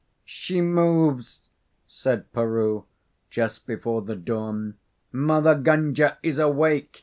[0.25, 1.47] "She moves!"
[1.87, 2.85] said Peroo,
[3.29, 4.77] just before the dawn.
[5.11, 6.97] "Mother Gunga is awake!